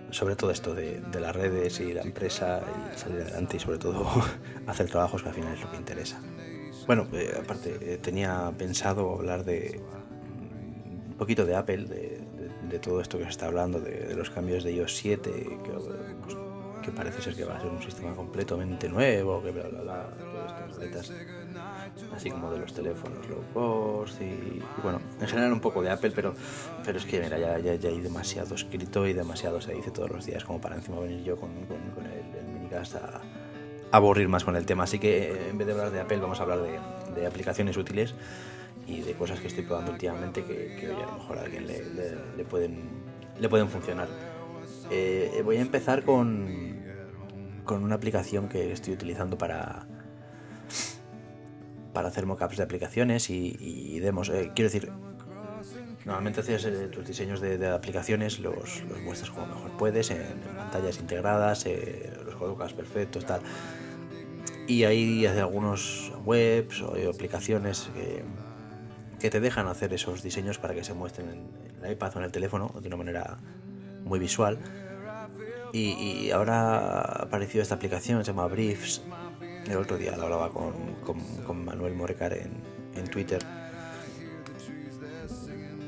sobre 0.10 0.36
todo 0.36 0.51
esto 0.51 0.75
de, 0.75 1.00
de 1.00 1.20
las 1.22 1.34
redes 1.34 1.80
y 1.80 1.94
la 1.94 2.01
empresa 2.01 2.62
y 2.94 3.00
salir 3.00 3.22
adelante 3.22 3.56
y 3.56 3.60
sobre 3.62 3.77
todo 3.77 4.06
hacer 4.68 4.89
trabajos 4.89 5.24
que 5.24 5.30
al 5.30 5.36
final 5.36 5.54
es 5.54 5.62
lo 5.62 5.72
que 5.72 5.77
interesa. 5.77 6.22
Bueno, 6.88 7.06
eh, 7.13 7.38
aparte 7.39 7.77
eh, 7.82 7.98
tenía 7.98 8.51
pensado 8.58 9.12
hablar 9.13 9.44
de 9.44 9.82
un 11.10 11.15
poquito 11.17 11.46
de 11.46 11.56
Apple, 11.56 11.86
de, 11.86 11.96
de- 11.96 12.67
de 12.70 12.79
todo 12.79 13.00
esto 13.01 13.17
que 13.17 13.24
se 13.25 13.29
está 13.29 13.48
hablando, 13.48 13.79
de, 13.79 13.91
de 14.08 14.15
los 14.15 14.29
cambios 14.29 14.63
de 14.63 14.74
iOS 14.74 14.96
7, 14.98 15.32
que, 15.63 15.72
pues, 15.72 16.36
que 16.82 16.91
parece 16.91 17.22
ser 17.22 17.36
que 17.36 17.44
va 17.46 17.58
a 17.58 17.62
ser 17.62 17.70
un 17.70 17.82
sistema 17.82 18.13
completamente 18.13 18.88
nuevo, 18.89 19.41
que 19.44 19.51
bla 19.51 19.67
bla 19.67 19.82
bla, 19.82 20.10
todas 20.17 20.84
estas 20.84 21.12
así 22.15 22.29
como 22.29 22.51
de 22.51 22.60
los 22.60 22.74
teléfonos 22.74 23.27
low 23.29 23.44
cost 23.53 24.22
y, 24.22 24.62
bueno, 24.84 25.01
en 25.20 25.27
general 25.27 25.51
un 25.53 25.60
poco 25.60 25.82
de 25.82 25.89
Apple, 25.89 26.12
pero, 26.15 26.34
pero 26.86 26.98
es 26.98 27.06
que 27.06 27.20
mira, 27.20 27.38
ya, 27.39 27.58
ya, 27.60 27.75
ya 27.75 27.89
hay 27.89 28.00
demasiado 28.00 28.56
escrito 28.56 29.08
y 29.08 29.13
demasiado 29.13 29.60
se 29.60 29.74
dice 29.74 29.91
todos 29.91 30.10
los 30.12 30.25
días 30.25 30.44
como 30.46 30.62
para 30.62 30.75
encima 30.75 31.00
venir 31.00 31.24
yo 31.24 31.36
con, 31.38 31.50
el, 31.51 32.39
el 32.39 32.48
minicast 32.53 32.96
a 32.96 33.22
aburrir 33.91 34.29
más 34.29 34.44
con 34.44 34.56
el 34.56 34.65
tema. 34.65 34.84
Así 34.84 35.00
que 35.00 35.32
eh, 35.32 35.50
en 35.50 35.58
vez 35.58 35.67
de 35.67 35.74
hablar 35.74 35.91
de 35.91 36.00
Apple 36.00 36.17
vamos 36.17 36.39
a 36.39 36.44
hablar 36.44 36.60
de, 36.62 36.79
de 37.20 37.27
aplicaciones 37.27 37.77
útiles 37.77 38.13
y 38.88 39.01
de 39.01 39.13
cosas 39.13 39.39
que 39.39 39.48
estoy 39.48 39.63
probando 39.65 39.91
últimamente 39.91 40.44
que, 40.44 40.77
que 40.79 40.88
a 40.88 41.06
lo 41.06 41.13
mejor 41.13 41.38
a 41.38 41.41
alguien 41.41 41.67
le, 41.67 42.46
pueden, 42.46 43.70
funcionar. 43.70 44.08
Eh, 44.89 45.41
voy 45.44 45.58
a 45.58 45.62
empezar 45.62 46.03
con, 46.03 46.82
con 47.65 47.84
una 47.84 47.96
aplicación 47.96 48.48
que 48.48 48.72
estoy 48.72 48.94
utilizando 48.94 49.38
para, 49.38 49.88
para 51.94 52.08
hacer 52.08 52.25
mockups 52.25 52.58
de 52.58 52.63
aplicaciones 52.63 53.29
y, 53.29 53.58
y 53.60 54.00
demos. 54.00 54.29
Eh, 54.29 54.51
quiero 54.56 54.72
decir, 54.72 54.91
normalmente 56.08 56.40
haces 56.42 56.66
eh, 56.66 56.88
tus 56.88 57.06
diseños 57.06 57.40
de, 57.42 57.58
de 57.60 57.68
aplicaciones, 57.70 58.40
los, 58.40 58.82
los 58.90 59.00
muestras 59.02 59.30
como 59.30 59.46
mejor 59.48 59.72
puedes, 59.78 60.10
en, 60.10 60.22
en 60.22 60.56
pantallas 60.58 60.98
integradas, 61.00 61.66
eh, 61.68 62.12
los 62.26 62.36
colocas 62.36 62.74
perfectos, 62.74 63.26
tal. 63.26 63.42
Y 64.68 64.84
hay 64.86 65.26
algunos 65.28 66.12
webs 66.26 66.82
o 66.82 66.94
aplicaciones 67.10 67.90
que, 67.94 68.24
que 69.20 69.30
te 69.30 69.40
dejan 69.40 69.68
hacer 69.68 69.94
esos 69.94 70.24
diseños 70.24 70.58
para 70.58 70.74
que 70.74 70.84
se 70.84 70.94
muestren 70.94 71.30
en, 71.30 71.78
en 71.78 71.86
el 71.86 71.92
iPad 71.92 72.16
o 72.16 72.20
en 72.20 72.26
el 72.26 72.32
teléfono 72.32 72.74
de 72.82 72.88
una 72.88 72.98
manera 72.98 73.38
muy 74.04 74.18
visual. 74.20 74.58
Y, 75.74 75.92
y 75.92 76.32
ahora 76.32 76.78
ha 76.80 77.24
aparecido 77.24 77.62
esta 77.62 77.76
aplicación, 77.76 78.24
se 78.24 78.32
llama 78.32 78.48
Briefs. 78.48 79.02
El 79.68 79.76
otro 79.78 79.98
día 79.98 80.16
lo 80.16 80.24
hablaba 80.24 80.50
con, 80.50 80.72
con- 81.06 81.20
con 81.46 81.66
Manuel 81.66 81.94
Morecar 81.94 82.32
en, 82.34 82.52
en 82.96 83.08
Twitter. 83.10 83.40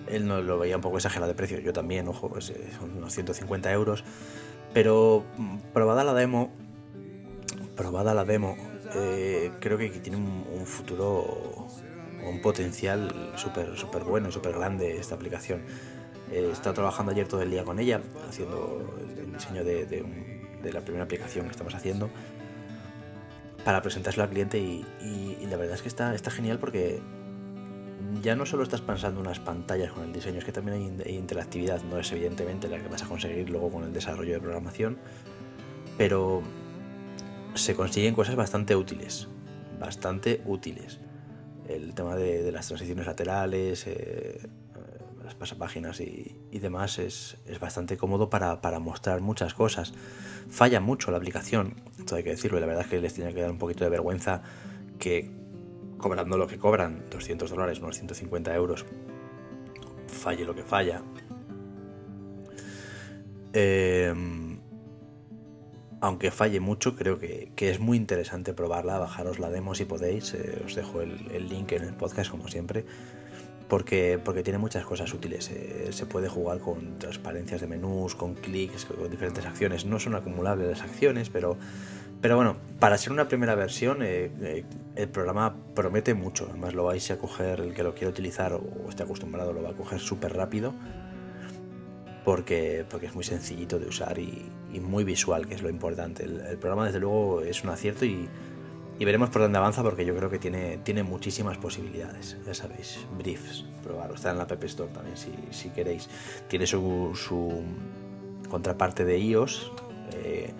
Él 0.10 0.28
no 0.28 0.42
lo 0.42 0.58
veía 0.60 0.76
un 0.76 0.82
poco 0.82 0.98
exagerado 0.98 1.28
de 1.32 1.36
precio, 1.36 1.60
yo 1.60 1.74
también, 1.74 2.08
ojo, 2.08 2.30
pues, 2.30 2.50
eh, 2.50 2.70
unos 2.96 3.14
150 3.14 3.72
euros. 3.72 4.04
Pero 4.74 5.24
mm, 5.38 5.58
probada 5.74 6.04
la 6.04 6.14
demo, 6.14 6.52
probada 7.76 8.14
la 8.14 8.26
demo, 8.26 8.56
eh, 8.96 9.52
creo 9.60 9.78
que 9.78 9.90
tiene 9.90 10.18
un, 10.18 10.46
un 10.52 10.66
futuro, 10.66 11.68
un 12.28 12.42
potencial 12.42 13.32
súper 13.36 13.78
súper 13.78 14.04
bueno, 14.04 14.32
súper 14.32 14.54
grande 14.54 14.98
esta 14.98 15.16
aplicación. 15.16 15.62
Eh, 16.32 16.50
estado 16.52 16.76
trabajando 16.76 17.12
ayer 17.12 17.28
todo 17.28 17.42
el 17.42 17.50
día 17.50 17.64
con 17.64 17.80
ella, 17.80 18.02
haciendo 18.28 18.94
el 19.18 19.34
diseño 19.34 19.64
de, 19.64 19.86
de 19.86 20.02
un- 20.04 20.40
de 20.62 20.74
la 20.74 20.82
primera 20.82 21.06
aplicación 21.06 21.46
que 21.46 21.52
estamos 21.52 21.74
haciendo 21.74 22.10
para 23.64 23.82
presentárselo 23.82 24.24
al 24.24 24.30
cliente 24.30 24.58
y, 24.60 24.86
y- 25.02 25.38
y 25.42 25.46
la 25.48 25.56
verdad 25.58 25.76
es 25.76 25.82
que 25.82 25.88
está, 25.88 26.14
está 26.16 26.32
genial 26.32 26.60
porque 26.60 27.00
ya 28.22 28.36
no 28.36 28.46
solo 28.46 28.64
estás 28.64 28.82
pensando 28.82 29.20
unas 29.20 29.40
pantallas 29.40 29.92
con 29.92 30.04
el 30.04 30.14
diseño, 30.14 30.40
es 30.40 30.46
que 30.46 30.52
también 30.52 30.78
hay, 30.78 30.84
in- 30.84 31.04
hay 31.06 31.16
interactividad, 31.16 31.82
no 31.84 32.00
es 32.00 32.12
evidentemente 32.12 32.68
la 32.68 32.80
que 32.80 32.88
vas 32.88 33.04
a 33.04 33.08
conseguir 33.08 33.50
luego 33.50 33.70
con 33.70 33.84
el 33.84 33.94
desarrollo 33.94 34.34
de 34.34 34.40
programación, 34.40 34.98
pero 35.98 36.42
se 37.56 37.76
consiguen 37.76 38.16
cosas 38.16 38.36
bastante 38.36 38.76
útiles, 38.76 39.28
bastante 39.80 40.42
útiles. 40.46 41.00
El 41.68 41.94
tema 41.94 42.16
de, 42.16 42.42
de 42.42 42.52
las 42.52 42.68
transiciones 42.68 43.06
laterales, 43.06 43.86
eh, 43.86 44.40
eh, 44.42 44.48
las 45.24 45.36
pasapáginas 45.36 46.00
y, 46.00 46.36
y 46.52 46.60
demás 46.60 46.98
es, 47.00 47.38
es 47.46 47.60
bastante 47.60 47.96
cómodo 47.98 48.30
para, 48.30 48.62
para 48.62 48.80
mostrar 48.80 49.22
muchas 49.22 49.54
cosas. 49.54 49.94
Falla 50.50 50.80
mucho 50.80 51.12
la 51.12 51.18
aplicación, 51.18 51.76
esto 52.00 52.16
hay 52.16 52.24
que 52.24 52.32
decirlo, 52.32 52.58
y 52.58 52.62
la 52.62 52.68
verdad 52.68 52.86
es 52.86 52.90
que 52.90 53.00
les 53.02 53.14
tiene 53.14 53.34
que 53.34 53.42
dar 53.42 53.52
un 53.52 53.60
poquito 53.60 53.84
de 53.84 53.90
vergüenza 53.92 54.42
que 54.98 55.30
cobrando 56.00 56.38
lo 56.38 56.48
que 56.48 56.58
cobran, 56.58 57.06
200 57.12 57.52
dólares, 57.52 57.80
unos 57.80 57.98
150 57.98 58.56
euros, 58.56 58.86
falle 60.08 60.46
lo 60.46 60.56
que 60.56 60.64
falla. 60.64 61.04
Eh, 63.54 64.14
aunque 66.02 66.32
falle 66.32 66.60
mucho, 66.60 66.96
creo 66.96 67.20
que, 67.20 67.52
que 67.56 67.70
es 67.70 67.80
muy 67.80 67.98
interesante 67.98 68.54
probarla, 68.54 68.98
bajaros 68.98 69.40
la 69.40 69.50
demo 69.50 69.76
si 69.76 69.86
podéis, 69.86 70.34
eh, 70.34 70.62
os 70.66 70.76
dejo 70.76 71.02
el, 71.02 71.30
el 71.32 71.50
link 71.50 71.72
en 71.74 71.84
el 71.84 71.94
podcast 71.94 72.32
como 72.32 72.48
siempre, 72.48 72.86
porque, 73.68 74.20
porque 74.24 74.42
tiene 74.42 74.58
muchas 74.58 74.84
cosas 74.86 75.14
útiles, 75.14 75.50
eh, 75.52 75.90
se 75.92 76.06
puede 76.06 76.28
jugar 76.28 76.60
con 76.60 76.98
transparencias 77.00 77.62
de 77.62 77.68
menús, 77.68 78.16
con 78.16 78.34
clics, 78.34 78.86
con 78.86 79.10
diferentes 79.10 79.46
acciones, 79.46 79.86
no 79.86 80.00
son 80.00 80.16
acumulables 80.16 80.70
las 80.70 80.82
acciones, 80.82 81.30
pero, 81.30 81.58
pero 82.22 82.36
bueno, 82.36 82.58
para 82.80 82.98
ser 82.98 83.12
una 83.14 83.28
primera 83.28 83.56
versión 83.56 84.02
eh, 84.02 84.32
eh, 84.42 84.66
el 84.96 85.10
programa 85.10 85.56
promete 85.74 86.14
mucho, 86.14 86.48
además 86.50 86.74
lo 86.74 86.86
vais 86.86 87.10
a 87.12 87.18
coger, 87.18 87.62
el 87.62 87.74
que 87.74 87.84
lo 87.84 87.94
quiera 87.94 88.10
utilizar 88.10 88.54
o 88.54 88.90
esté 88.90 89.04
acostumbrado 89.04 89.54
lo 89.54 89.64
va 89.64 89.70
a 89.70 89.74
coger 89.74 90.00
súper 90.00 90.34
rápido 90.34 90.74
porque, 92.26 92.86
porque 92.90 93.08
es 93.08 93.16
muy 93.16 93.24
sencillito 93.24 93.80
de 93.80 93.88
usar 93.88 94.20
y, 94.20 94.46
y 94.74 94.80
muy 94.80 95.04
visual, 95.04 95.48
que 95.48 95.56
es 95.56 95.62
lo 95.62 95.70
importante. 95.70 96.26
El, 96.26 96.42
el 96.42 96.58
programa, 96.58 96.86
desde 96.86 97.00
luego, 97.00 97.42
es 97.42 97.64
un 97.64 97.70
acierto 97.70 98.06
y, 98.06 98.28
y 99.00 99.06
veremos 99.06 99.30
por 99.30 99.42
dónde 99.42 99.58
avanza 99.58 99.82
porque 99.82 100.06
yo 100.06 100.16
creo 100.16 100.30
que 100.30 100.40
tiene, 100.40 100.78
tiene 100.84 101.04
muchísimas 101.04 101.58
posibilidades. 101.58 102.38
Ya 102.46 102.54
sabéis, 102.54 103.00
Briefs, 103.18 103.66
probarlo. 103.82 104.16
Está 104.16 104.32
en 104.32 104.38
la 104.38 104.44
App 104.44 104.64
Store 104.66 104.92
también 104.92 105.16
si, 105.16 105.34
si 105.52 105.70
queréis. 105.70 106.10
Tiene 106.50 106.68
su, 106.68 107.14
su 107.16 107.64
contraparte 108.50 109.06
de 109.06 109.18
iOS 109.18 109.72
eh, 110.24 110.52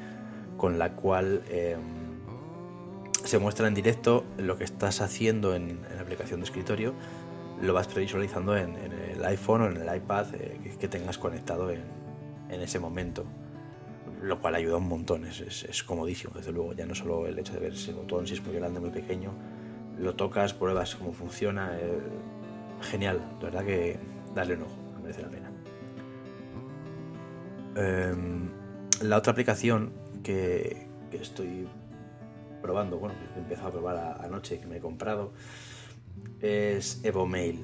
con 0.60 0.78
la 0.78 0.92
cual 0.92 1.42
eh, 1.50 1.78
se 3.24 3.40
muestra 3.40 3.68
en 3.68 3.74
directo 3.74 4.26
lo 4.38 4.58
que 4.58 4.66
estás 4.66 5.02
haciendo 5.02 5.56
en, 5.56 5.80
la 5.96 6.02
aplicación 6.02 6.42
de 6.42 6.44
escritorio. 6.44 6.94
Lo 7.62 7.74
vas 7.74 7.88
previsualizando 7.88 8.56
en, 8.56 8.76
el 8.76 9.26
iPhone 9.26 9.62
o 9.62 9.68
en 9.68 9.78
el 9.78 9.96
iPad 9.96 10.28
eh, 10.36 10.76
que, 10.80 10.88
tengas 10.88 11.18
conectado 11.18 11.72
en, 11.72 11.82
ese 12.50 12.80
momento 12.80 13.26
lo 14.22 14.42
cual 14.42 14.56
ayuda 14.56 14.76
un 14.76 14.90
montón, 14.90 15.26
es, 15.26 15.40
es, 15.40 15.82
comodísimo, 15.84 16.34
desde 16.36 16.52
luego, 16.52 16.74
ya 16.74 16.86
no 16.86 16.94
solo 16.94 17.26
el 17.26 17.40
hecho 17.40 17.54
de 17.54 17.60
ver 17.60 17.74
ese 17.74 17.94
botón, 17.94 18.28
si 18.28 18.34
es 18.34 18.44
muy 18.44 18.54
grande, 18.54 18.82
muy 18.82 18.90
pequeño, 18.90 19.32
lo 19.98 20.14
tocas, 20.16 20.54
pruebas 20.54 20.96
cómo 20.96 21.14
funciona, 21.14 21.78
eh, 21.80 22.00
genial, 22.82 23.22
de 23.40 23.46
verdad 23.46 23.64
que 23.64 23.98
darle 24.36 24.56
un 24.56 24.64
ojo, 24.64 24.78
merece 25.02 25.22
la 25.22 25.30
pena. 25.30 25.52
Em, 27.78 28.50
la 29.02 29.16
otra 29.16 29.32
aplicación 29.32 29.94
que, 30.24 30.88
estoy 31.12 31.68
probando, 32.62 32.98
bueno, 32.98 33.16
que 33.34 33.40
he 33.40 33.44
empezado 33.44 33.70
a 33.70 33.72
probar 33.72 34.22
anoche, 34.22 34.60
que 34.60 34.68
me 34.68 34.78
he 34.78 34.80
comprado, 34.80 35.32
es 36.42 37.04
EvoMail 37.04 37.64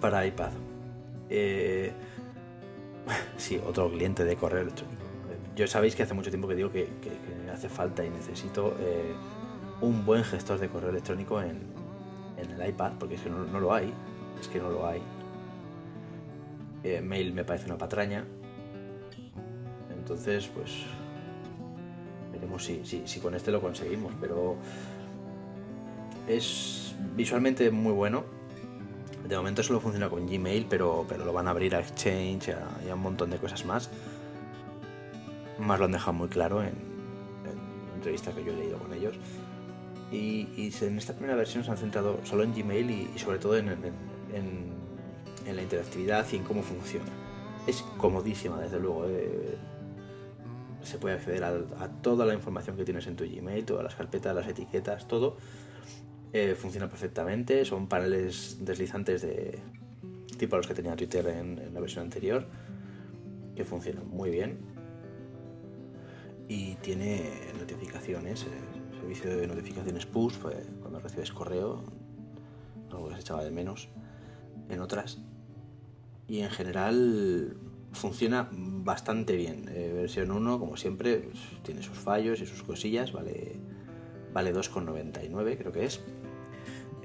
para 0.00 0.26
iPad. 0.26 0.52
Eh, 1.28 1.92
sí, 3.36 3.60
otro 3.66 3.90
cliente 3.90 4.24
de 4.24 4.36
correo 4.36 4.62
electrónico 4.62 5.06
yo 5.56 5.66
sabéis 5.66 5.96
que 5.96 6.02
hace 6.02 6.12
mucho 6.12 6.30
tiempo 6.30 6.46
que 6.46 6.54
digo 6.54 6.70
que, 6.70 6.86
hace 7.50 7.70
falta 7.70 8.04
y 8.04 8.10
necesito 8.10 8.76
eh, 8.78 9.14
un 9.80 10.04
buen 10.04 10.22
gestor 10.22 10.58
de 10.58 10.68
correo 10.68 10.90
electrónico 10.90 11.40
en, 11.40 11.74
el 12.36 12.68
iPad, 12.68 12.92
porque 12.98 13.14
es 13.14 13.22
que 13.22 13.30
no, 13.30 13.58
lo 13.58 13.72
hay, 13.72 13.90
es 14.38 14.46
que 14.48 14.58
no 14.58 14.68
lo 14.68 14.86
hay. 14.86 15.00
Eh, 16.84 17.00
mail 17.00 17.32
me 17.32 17.44
parece 17.44 17.64
una 17.64 17.78
patraña. 17.78 18.26
Entonces, 19.90 20.46
pues 20.48 20.84
veremos 22.46 22.64
si, 22.64 22.82
si, 23.06 23.20
con 23.20 23.34
este 23.34 23.50
lo 23.50 23.60
conseguimos, 23.60 24.12
pero 24.20 24.56
es 26.28 26.94
visualmente 27.14 27.70
muy 27.70 27.92
bueno. 27.92 28.24
De 29.28 29.36
momento 29.36 29.62
solo 29.62 29.80
funciona 29.80 30.08
con 30.08 30.26
Gmail, 30.26 30.66
pero, 30.70 31.04
pero 31.08 31.24
lo 31.24 31.32
van 31.32 31.48
a 31.48 31.50
abrir 31.50 31.74
a 31.74 31.80
Exchange 31.80 32.54
y 32.86 32.88
a 32.88 32.94
un 32.94 33.00
montón 33.00 33.30
de 33.30 33.38
cosas 33.38 33.64
más 33.64 33.90
más 35.58 35.78
lo 35.78 35.86
han 35.86 35.92
dejado 35.92 36.12
muy 36.12 36.28
claro 36.28 36.62
en, 36.62 36.74
entrevistas 37.94 38.34
que 38.34 38.44
yo 38.44 38.52
he 38.52 38.56
leído 38.56 38.78
con 38.78 38.92
ellos. 38.92 39.14
Y, 40.12 40.72
en 40.80 40.98
esta 40.98 41.14
primera 41.14 41.36
versión 41.36 41.64
se 41.64 41.70
han 41.70 41.76
centrado 41.76 42.20
solo 42.24 42.44
en 42.44 42.54
Gmail 42.54 42.90
y, 42.90 43.18
sobre 43.18 43.38
todo 43.38 43.56
en, 43.56 43.66
la 45.46 45.62
interactividad 45.62 46.26
y 46.32 46.36
en 46.36 46.44
cómo 46.44 46.62
funciona. 46.62 47.06
Es 47.66 47.82
comodísima, 47.96 48.60
desde 48.60 48.78
luego. 48.78 49.06
Eh, 49.08 49.56
se 50.86 50.98
puede 50.98 51.16
acceder 51.16 51.44
a, 51.44 51.88
toda 52.02 52.24
la 52.24 52.34
información 52.34 52.76
que 52.76 52.84
tienes 52.84 53.06
en 53.06 53.16
tu 53.16 53.24
Gmail, 53.24 53.64
todas 53.64 53.84
las 53.84 53.94
carpetas, 53.94 54.34
las 54.34 54.48
etiquetas, 54.48 55.06
todo. 55.08 55.36
Eh, 56.32 56.54
funciona 56.54 56.88
perfectamente. 56.88 57.64
Son 57.64 57.88
paneles 57.88 58.58
deslizantes 58.60 59.22
de 59.22 59.58
tipo 60.38 60.56
a 60.56 60.58
los 60.58 60.66
que 60.66 60.74
tenía 60.74 60.94
Twitter 60.96 61.26
en 61.28 61.72
la 61.72 61.80
versión 61.80 62.04
anterior, 62.04 62.46
que 63.54 63.64
funcionan 63.64 64.08
muy 64.08 64.30
bien 64.30 64.76
y 66.48 66.74
tiene 66.76 67.30
notificaciones, 67.58 68.44
el 68.44 68.52
eh, 68.52 69.00
servicio 69.00 69.36
de 69.36 69.46
notificaciones 69.46 70.06
push, 70.06 70.36
pues, 70.36 70.68
cuando 70.80 71.00
recibes 71.00 71.32
correo, 71.32 71.82
algo 72.90 73.08
que 73.08 73.14
se 73.14 73.20
echaba 73.20 73.42
de 73.42 73.50
menos 73.50 73.88
en 74.68 74.80
otras. 74.80 75.18
Y 76.28 76.40
en 76.40 76.50
general 76.50 77.56
funciona 77.96 78.48
bastante 78.52 79.36
bien. 79.36 79.68
Eh, 79.72 79.92
versión 79.94 80.30
1, 80.30 80.58
como 80.58 80.76
siempre, 80.76 81.18
pues, 81.18 81.38
tiene 81.62 81.82
sus 81.82 81.98
fallos 81.98 82.40
y 82.40 82.46
sus 82.46 82.62
cosillas, 82.62 83.12
vale, 83.12 83.56
vale 84.32 84.54
2,99 84.54 85.58
creo 85.58 85.72
que 85.72 85.84
es. 85.84 86.00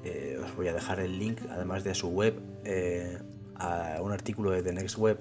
Eh, 0.03 0.39
os 0.43 0.55
voy 0.55 0.67
a 0.67 0.73
dejar 0.73 0.99
el 0.99 1.17
link, 1.19 1.41
además 1.49 1.83
de 1.83 1.93
su 1.93 2.09
web, 2.09 2.39
a 3.55 4.01
un 4.01 4.11
artículo 4.11 4.51
de 4.51 4.63
The 4.63 4.73
Next 4.73 4.97
Web 4.97 5.19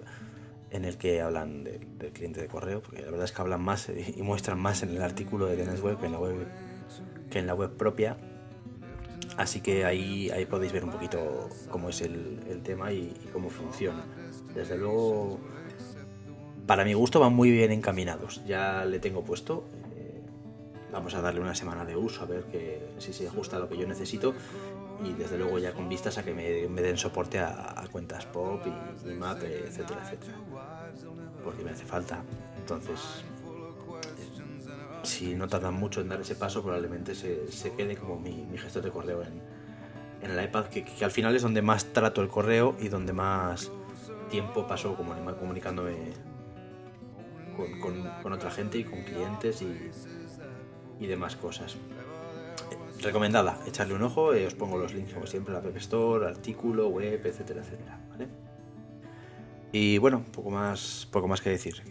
en 0.71 0.85
el 0.85 0.97
que 0.97 1.21
hablan 1.21 1.65
del 1.65 2.13
cliente 2.13 2.41
de 2.41 2.47
correo, 2.47 2.81
porque 2.81 3.03
la 3.03 3.11
verdad 3.11 3.25
es 3.25 3.33
que 3.33 3.43
hablan 3.43 3.61
más 3.61 3.89
y 3.89 4.23
muestran 4.23 4.59
más 4.59 4.83
en 4.83 4.91
el 4.91 5.03
artículo 5.03 5.47
de 5.47 5.57
Web 5.57 5.99
que 5.99 6.07
en 6.07 6.13
la 6.13 6.19
web, 6.19 6.47
que 7.31 7.39
en 7.39 7.47
la 7.47 7.55
web 7.55 7.77
propia. 7.77 8.17
Así 9.37 9.61
que 9.61 9.85
ahí, 9.85 10.31
ahí 10.31 10.47
podéis 10.47 10.73
ver 10.73 10.85
un 10.85 10.91
poquito 10.91 11.49
cómo 11.71 11.89
es 11.89 12.01
el, 12.03 12.61
tema 12.63 12.93
y, 12.93 13.15
cómo 13.33 13.49
funciona. 13.51 14.05
Desde 14.55 14.77
luego, 14.77 15.41
para 16.71 16.85
mi 16.85 16.95
gusto 16.95 17.19
van 17.19 17.35
muy 17.35 17.51
bien 17.51 17.73
encaminados. 17.73 18.41
Ya 18.47 18.85
le 18.85 19.01
tengo 19.01 19.25
puesto. 19.25 19.65
Eh, 19.97 20.21
vamos 20.93 21.13
a 21.15 21.21
darle 21.21 21.41
una 21.41 21.57
semana 21.57 21.85
de 21.85 21.97
uso 21.97 22.23
a 22.23 22.27
ver 22.27 22.45
que, 22.45 22.93
si 22.99 23.13
se 23.13 23.27
ajusta 23.27 23.57
a 23.57 23.59
lo 23.59 23.69
que 23.69 23.77
yo 23.77 23.89
necesito 23.89 24.35
y 25.03 25.13
desde 25.15 25.37
luego 25.37 25.59
ya 25.59 25.73
con 25.73 25.89
vistas 25.89 26.17
a 26.19 26.23
que 26.23 26.33
me, 26.33 26.81
den 26.81 26.97
soporte 26.97 27.41
a, 27.41 27.75
cuentas 27.91 28.25
pop 28.27 28.63
y, 29.05 29.09
map, 29.15 29.43
etcétera, 29.43 30.01
etcétera. 30.05 30.35
Porque 31.43 31.65
me 31.65 31.73
hace 31.73 31.85
falta. 31.85 32.23
Entonces, 32.57 33.01
si 35.03 35.35
no 35.35 35.49
tardan 35.49 35.75
mucho 35.75 36.01
en 36.03 36.09
dar 36.09 36.21
ese 36.21 36.37
paso, 36.37 36.63
probablemente 36.63 37.17
se, 37.17 37.73
quede 37.77 37.97
como 37.97 38.21
mi, 38.21 38.47
gestor 38.57 38.85
de 38.85 38.93
correo 38.93 39.23
en, 39.23 39.43
en 40.23 40.39
el 40.39 40.45
iPad, 40.45 40.67
que, 40.67 41.05
al 41.05 41.11
final 41.11 41.35
es 41.35 41.43
donde 41.43 41.63
más 41.63 41.87
trato 41.87 42.23
el 42.23 42.29
correo 42.29 42.77
y 42.79 42.87
donde 42.87 43.13
más 43.13 43.73
tiempo 44.31 44.69
paso 44.69 44.95
comunicándome 44.95 46.30
con, 47.81 48.33
otra 48.33 48.51
gente 48.51 48.79
y 48.79 48.85
con 48.85 49.03
clientes 49.03 49.63
y, 49.63 49.91
y 51.05 51.07
demás 51.07 51.37
cosas 51.37 51.77
recomendada, 53.03 53.59
echarle 53.67 53.95
un 53.95 54.03
ojo, 54.03 54.35
eh, 54.35 54.47
os 54.47 54.55
pongo 54.55 54.79
los 54.79 54.95
links 54.95 55.15
como 55.15 55.27
siempre, 55.27 55.53
la 55.53 55.61
App 55.61 55.77
Store, 55.77 56.27
artículo, 56.27 56.89
web, 56.89 57.21
etcétera, 57.25 57.63
etcétera. 57.63 57.99
Y 59.73 59.99
bueno, 59.99 60.25
poco 60.33 60.51
más, 60.51 61.09
poco 61.11 61.29
más 61.29 61.41
que 61.41 61.51
decir. 61.51 61.83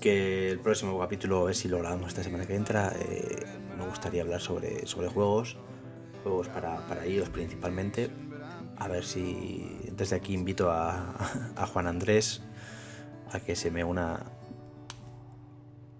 que 0.00 0.50
el 0.50 0.60
próximo 0.60 0.98
capítulo 0.98 1.48
es 1.48 1.58
si 1.58 1.68
lo 1.68 1.78
grabamos 1.78 2.08
esta 2.08 2.22
semana 2.22 2.46
que 2.46 2.54
entra. 2.54 2.92
Eh, 3.00 3.44
me 3.76 3.84
gustaría 3.86 4.22
hablar 4.22 4.40
sobre, 4.40 4.86
sobre 4.86 5.08
juegos, 5.08 5.56
juegos 6.22 6.48
para, 6.48 6.86
para 6.86 7.02
principalmente. 7.32 8.10
A 8.76 8.86
ver 8.86 9.04
si 9.04 9.90
desde 9.90 10.16
aquí 10.16 10.34
invito 10.34 10.70
a, 10.70 11.14
a 11.56 11.66
Juan 11.66 11.86
Andrés 11.88 12.42
a 13.32 13.40
que 13.40 13.56
se 13.56 13.70
me 13.70 13.84
una 13.84 14.24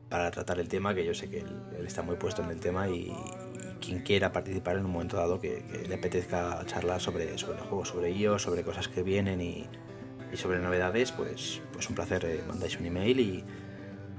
para 0.09 0.31
tratar 0.31 0.59
el 0.59 0.69
tema, 0.69 0.95
que 0.95 1.05
yo 1.05 1.15
sé 1.15 1.29
que 1.29 1.41
él, 1.41 1.87
está 1.87 2.03
muy 2.03 2.17
puesto 2.17 2.43
en 2.43 2.51
el 2.51 2.61
tema 2.61 2.89
y, 2.89 3.13
quien 3.81 4.01
quiera 4.01 4.33
participar 4.33 4.77
en 4.77 4.85
un 4.85 4.91
momento 4.91 5.17
dado 5.17 5.41
que, 5.41 5.63
le 5.89 5.95
apetezca 5.95 6.65
charlar 6.67 7.01
sobre, 7.01 7.39
sobre 7.39 7.61
juegos, 7.61 7.89
sobre 7.89 8.09
ellos, 8.11 8.43
sobre 8.43 8.63
cosas 8.63 8.89
que 8.89 9.03
vienen 9.03 9.41
y, 9.41 9.69
sobre 10.35 10.59
novedades, 10.59 11.13
pues, 11.13 11.63
pues 11.73 11.89
un 11.89 11.95
placer, 11.95 12.25
eh, 12.25 12.43
mandáis 12.47 12.79
un 12.79 12.87
email 12.87 13.21
y, 13.21 13.45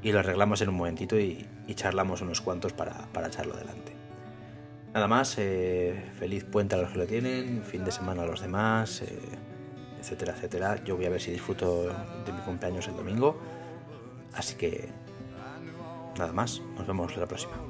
y, 0.02 0.12
lo 0.12 0.19
arreglamos 0.19 0.62
en 0.62 0.69
un 0.69 0.76
momentito 0.76 1.19
y, 1.19 1.45
charlamos 1.76 2.22
unos 2.22 2.41
cuantos 2.41 2.74
para, 2.74 2.93
para, 3.13 3.28
echarlo 3.28 3.54
adelante. 3.54 3.93
Nada 4.93 5.08
más, 5.08 5.38
eh, 5.38 6.04
feliz 6.17 6.45
puente 6.45 6.74
a 6.76 6.80
los 6.80 6.91
que 6.91 6.98
lo 6.98 7.06
tienen, 7.06 7.62
fin 7.63 7.86
de 7.86 7.91
semana 7.91 8.24
a 8.24 8.26
los 8.26 8.41
demás, 8.41 9.04
eh, 9.04 9.19
etcétera, 9.99 10.33
etcétera. 10.33 10.83
Yo 10.83 10.95
voy 10.95 11.05
a 11.05 11.09
ver 11.09 11.21
si 11.21 11.31
disfruto 11.31 11.83
de 12.25 12.33
mi 12.33 12.41
cumpleaños 12.41 12.88
el 12.88 12.95
domingo, 12.95 13.38
así 14.33 14.55
que 14.55 14.89
Nada 16.19 16.33
más, 16.33 16.62
nos 16.75 16.85
vemos 16.85 17.15
la 17.15 17.25
próxima. 17.25 17.68